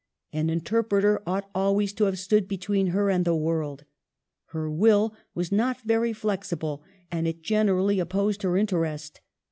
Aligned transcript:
An 0.33 0.49
interpreter 0.49 1.21
ought 1.27 1.47
al 1.53 1.75
ways 1.75 1.93
to 1.93 2.05
have 2.05 2.17
stood 2.17 2.47
between 2.47 2.87
her 2.87 3.11
and 3.11 3.23
the 3.23 3.35
world. 3.35 3.85
Her 4.45 4.67
will 4.67 5.13
was 5.35 5.51
not 5.51 5.79
very 5.81 6.11
flexible 6.11 6.81
and 7.11 7.27
it 7.27 7.43
generally 7.43 7.99
opposed 7.99 8.41
her 8.41 8.57
interest. 8.57 9.21